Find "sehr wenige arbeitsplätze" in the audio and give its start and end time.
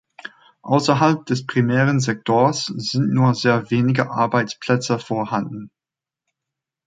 3.35-4.97